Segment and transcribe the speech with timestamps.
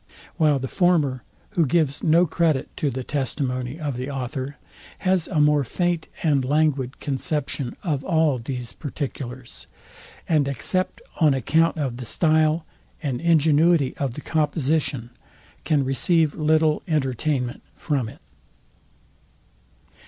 [0.37, 1.21] While the former,
[1.51, 4.57] who gives no credit to the testimony of the author,
[4.97, 9.67] has a more faint and languid conception of all these particulars;
[10.27, 12.65] and except on account of the style
[13.03, 15.11] and ingenuity of the composition,
[15.65, 18.21] can receive little entertainment from it.